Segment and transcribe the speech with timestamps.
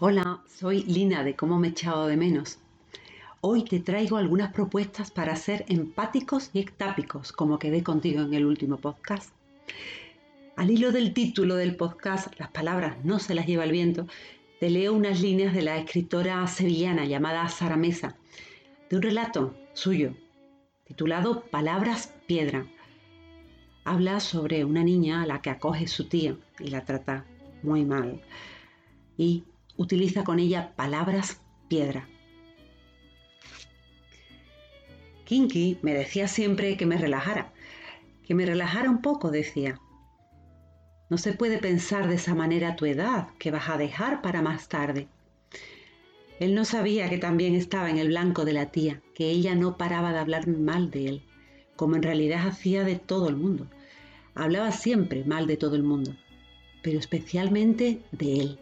[0.00, 2.58] Hola, soy Lina de Cómo me echado de menos.
[3.40, 8.44] Hoy te traigo algunas propuestas para ser empáticos y ectápicos, como quedé contigo en el
[8.44, 9.32] último podcast.
[10.56, 14.08] Al hilo del título del podcast, Las palabras no se las lleva el viento,
[14.58, 18.16] te leo unas líneas de la escritora sevillana llamada Sara Mesa,
[18.90, 20.16] de un relato suyo,
[20.88, 22.66] titulado Palabras Piedra.
[23.84, 27.26] Habla sobre una niña a la que acoge su tía y la trata
[27.62, 28.20] muy mal.
[29.16, 29.44] Y
[29.76, 32.08] utiliza con ella palabras piedra.
[35.24, 37.52] Kinky me decía siempre que me relajara,
[38.24, 39.80] que me relajara un poco, decía.
[41.08, 44.68] No se puede pensar de esa manera tu edad, que vas a dejar para más
[44.68, 45.08] tarde.
[46.40, 49.76] Él no sabía que también estaba en el blanco de la tía, que ella no
[49.76, 51.22] paraba de hablar mal de él,
[51.76, 53.68] como en realidad hacía de todo el mundo.
[54.34, 56.16] Hablaba siempre mal de todo el mundo,
[56.82, 58.58] pero especialmente de él.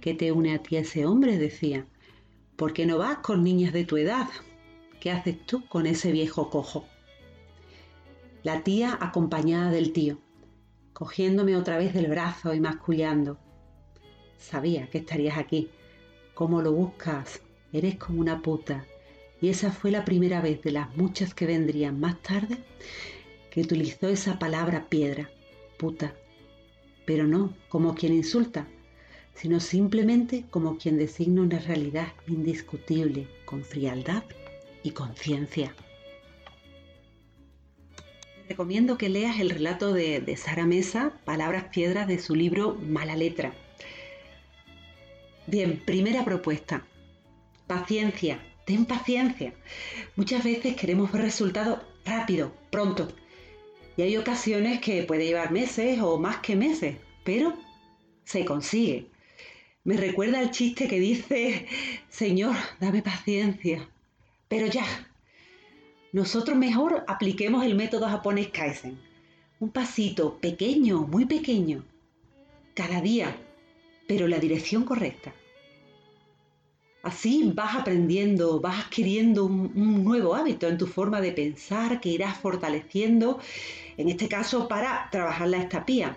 [0.00, 1.38] ¿Qué te une a ti ese hombre?
[1.38, 1.86] decía.
[2.56, 4.28] ¿Por qué no vas con niñas de tu edad?
[5.00, 6.86] ¿Qué haces tú con ese viejo cojo?
[8.42, 10.18] La tía acompañada del tío,
[10.92, 13.38] cogiéndome otra vez del brazo y mascullando.
[14.36, 15.68] Sabía que estarías aquí.
[16.34, 17.42] ¿Cómo lo buscas?
[17.72, 18.86] Eres como una puta.
[19.40, 22.58] Y esa fue la primera vez de las muchas que vendrían más tarde
[23.50, 25.30] que utilizó esa palabra piedra,
[25.78, 26.14] puta.
[27.04, 28.66] Pero no como quien insulta,
[29.40, 34.24] sino simplemente como quien designa una realidad indiscutible con frialdad
[34.82, 35.74] y conciencia.
[38.48, 43.14] Recomiendo que leas el relato de, de Sara Mesa, Palabras Piedras, de su libro Mala
[43.14, 43.52] Letra.
[45.46, 46.84] Bien, primera propuesta.
[47.68, 49.52] Paciencia, ten paciencia.
[50.16, 53.08] Muchas veces queremos ver resultados rápido, pronto.
[53.96, 57.54] Y hay ocasiones que puede llevar meses o más que meses, pero
[58.24, 59.10] se consigue.
[59.88, 61.66] Me recuerda el chiste que dice,
[62.10, 63.88] Señor, dame paciencia.
[64.46, 64.84] Pero ya,
[66.12, 68.98] nosotros mejor apliquemos el método japonés Kaizen.
[69.60, 71.86] Un pasito pequeño, muy pequeño,
[72.74, 73.34] cada día,
[74.06, 75.32] pero la dirección correcta.
[77.02, 82.36] Así vas aprendiendo, vas adquiriendo un, nuevo hábito en tu forma de pensar que irás
[82.36, 83.40] fortaleciendo,
[83.96, 86.14] en este caso para trabajar la estapía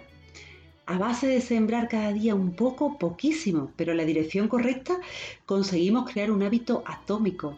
[0.92, 5.00] a base de sembrar cada día un poco, poquísimo, pero en la dirección correcta,
[5.46, 7.58] conseguimos crear un hábito atómico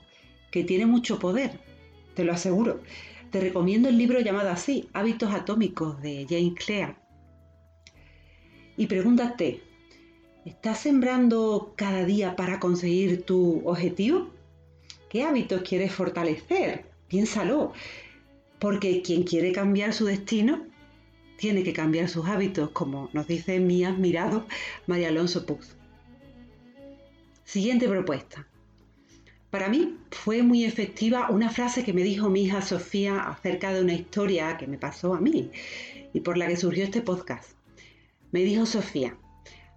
[0.51, 1.59] que tiene mucho poder,
[2.13, 2.81] te lo aseguro.
[3.31, 6.95] Te recomiendo el libro llamado así, Hábitos Atómicos de James Clear.
[8.77, 9.63] Y pregúntate,
[10.45, 14.29] ¿estás sembrando cada día para conseguir tu objetivo?
[15.09, 16.85] ¿Qué hábitos quieres fortalecer?
[17.07, 17.73] Piénsalo,
[18.59, 20.67] porque quien quiere cambiar su destino
[21.43, 24.47] tiene que cambiar sus hábitos, como nos dice mi admirado
[24.87, 25.75] María Alonso Puz.
[27.43, 28.47] Siguiente propuesta.
[29.51, 33.81] Para mí fue muy efectiva una frase que me dijo mi hija Sofía acerca de
[33.81, 35.51] una historia que me pasó a mí
[36.13, 37.57] y por la que surgió este podcast.
[38.31, 39.17] Me dijo Sofía,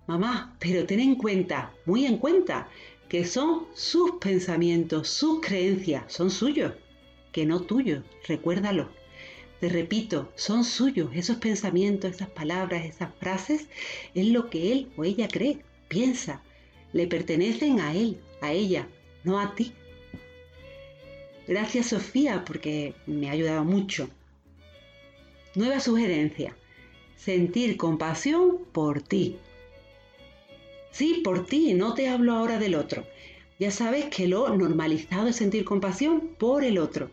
[0.06, 2.68] mamá, pero ten en cuenta, muy en cuenta,
[3.08, 6.74] que son sus pensamientos, sus creencias, son suyos,
[7.32, 8.88] que no tuyos, recuérdalo.
[9.66, 13.66] Te repito, son suyos esos pensamientos, esas palabras, esas frases,
[14.14, 16.40] es lo que él o ella cree, piensa.
[16.92, 18.86] Le pertenecen a él, a ella,
[19.24, 19.72] no a ti.
[21.48, 24.08] Gracias Sofía porque me ha ayudado mucho.
[25.56, 26.56] Nueva sugerencia.
[27.16, 29.36] Sentir compasión por ti.
[30.92, 33.04] Sí, por ti, no te hablo ahora del otro.
[33.58, 37.10] Ya sabes que lo normalizado es sentir compasión por el otro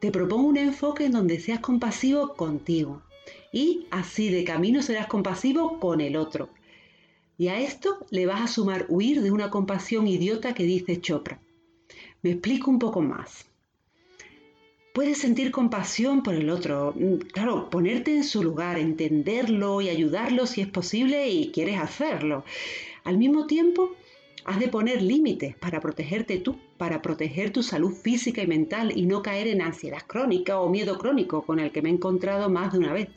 [0.00, 3.02] te propongo un enfoque en donde seas compasivo contigo
[3.52, 6.50] y así de camino serás compasivo con el otro.
[7.36, 11.40] Y a esto le vas a sumar huir de una compasión idiota que dice Chopra.
[12.22, 13.46] Me explico un poco más.
[14.92, 20.46] Puedes sentir compasión por el otro, mm, claro, ponerte en su lugar, entenderlo y ayudarlo
[20.46, 22.44] si es posible y quieres hacerlo.
[23.04, 23.92] Al mismo tiempo,
[24.44, 29.06] Has de poner límites para protegerte tú, para proteger tu salud física y mental y
[29.06, 32.72] no caer en ansiedad crónica o miedo crónico con el que me he encontrado más
[32.72, 33.08] de una vez.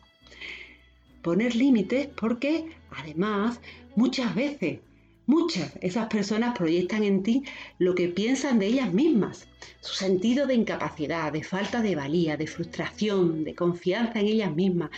[1.21, 3.61] Poner límites porque, además,
[3.95, 4.79] muchas veces,
[5.27, 7.43] muchas, esas personas proyectan en ti
[7.77, 9.47] lo que piensan de ellas mismas,
[9.79, 14.89] su sentido de incapacidad, de falta de valía, de frustración, de confianza en ellas mismas,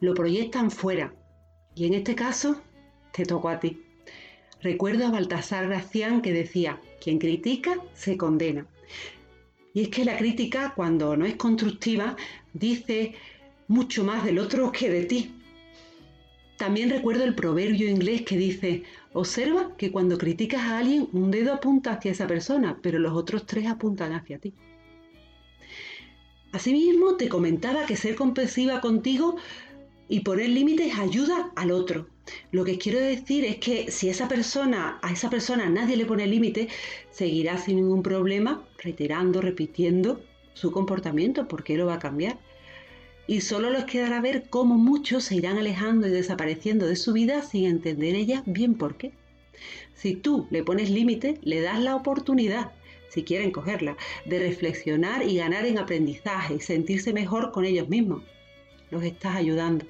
[0.00, 1.14] lo proyectan fuera.
[1.74, 2.60] Y en este caso,
[3.12, 3.89] te toco a ti.
[4.62, 8.66] Recuerdo a Baltasar Gracián que decía, quien critica se condena.
[9.72, 12.16] Y es que la crítica, cuando no es constructiva,
[12.52, 13.14] dice
[13.68, 15.34] mucho más del otro que de ti.
[16.58, 18.82] También recuerdo el proverbio inglés que dice,
[19.14, 23.46] observa que cuando criticas a alguien un dedo apunta hacia esa persona, pero los otros
[23.46, 24.52] tres apuntan hacia ti.
[26.52, 29.36] Asimismo, te comentaba que ser comprensiva contigo
[30.08, 32.08] y poner límites ayuda al otro.
[32.52, 36.26] Lo que quiero decir es que si esa persona, a esa persona nadie le pone
[36.26, 36.68] límites,
[37.10, 40.20] seguirá sin ningún problema reiterando, repitiendo
[40.54, 42.38] su comportamiento, porque lo va a cambiar
[43.30, 47.42] y solo les quedará ver cómo muchos se irán alejando y desapareciendo de su vida
[47.42, 49.12] sin entender ella bien por qué.
[49.94, 52.72] Si tú le pones límite, le das la oportunidad,
[53.08, 58.24] si quieren cogerla, de reflexionar y ganar en aprendizaje y sentirse mejor con ellos mismos.
[58.90, 59.86] Los estás ayudando.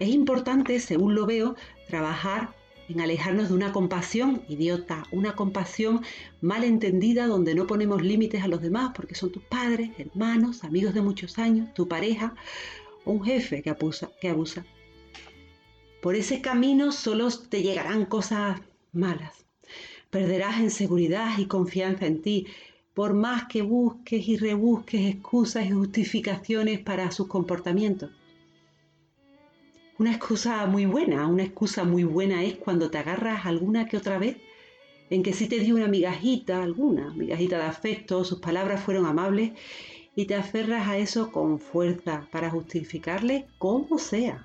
[0.00, 1.56] Es importante, según lo veo,
[1.88, 2.54] trabajar
[2.88, 6.02] en alejarnos de una compasión idiota, una compasión
[6.40, 10.94] mal entendida donde no ponemos límites a los demás porque son tus padres, hermanos, amigos
[10.94, 12.34] de muchos años, tu pareja
[13.04, 14.10] o un jefe que abusa.
[14.20, 14.64] Que abusa.
[16.02, 18.60] Por ese camino solo te llegarán cosas
[18.92, 19.46] malas.
[20.10, 22.46] Perderás en seguridad y confianza en ti,
[22.92, 28.10] por más que busques y rebusques excusas y justificaciones para sus comportamientos.
[29.96, 34.18] Una excusa muy buena, una excusa muy buena es cuando te agarras alguna que otra
[34.18, 34.38] vez
[35.08, 39.52] en que sí te dio una migajita, alguna migajita de afecto, sus palabras fueron amables
[40.16, 44.44] y te aferras a eso con fuerza para justificarle como sea.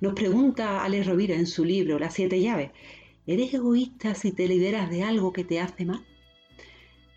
[0.00, 2.72] Nos pregunta Ale Rovira en su libro Las siete llaves,
[3.24, 6.04] ¿eres egoísta si te liberas de algo que te hace mal?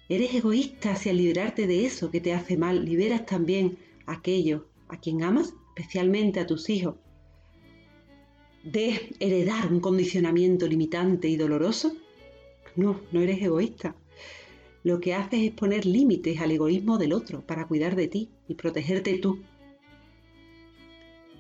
[0.07, 4.68] ¿Eres egoísta si al liberarte de eso que te hace mal liberas también a aquello
[4.88, 5.56] a quien amas?
[5.75, 6.95] Especialmente a tus hijos,
[8.63, 11.95] de heredar un condicionamiento limitante y doloroso?
[12.75, 13.95] No, no eres egoísta.
[14.83, 18.56] Lo que haces es poner límites al egoísmo del otro para cuidar de ti y
[18.56, 19.42] protegerte tú.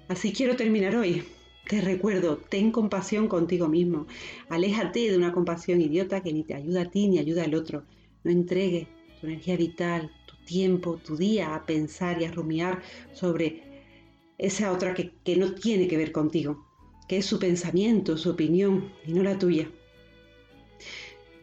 [0.07, 1.23] Así quiero terminar hoy.
[1.67, 4.05] Te recuerdo, ten compasión contigo mismo.
[4.49, 7.83] Aléjate de una compasión idiota que ni te ayuda a ti ni ayuda al otro.
[8.23, 8.87] No entregues
[9.19, 12.83] tu energía vital, tu tiempo, tu día a pensar y a rumiar
[13.13, 13.74] sobre
[14.37, 16.65] esa otra que, no tiene que ver contigo,
[17.07, 19.69] que es su pensamiento, su opinión y no la tuya.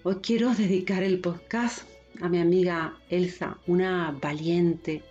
[0.03, 1.83] Hoy quiero dedicar el podcast
[2.21, 5.03] a mi amiga Elsa, una valiente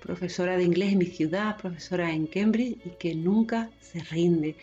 [0.00, 4.56] profesora de inglés en mi ciudad, profesora en Cambridge y que nunca se rinde.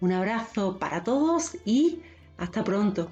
[0.00, 2.00] Un abrazo para todos y
[2.36, 3.10] hasta pronto.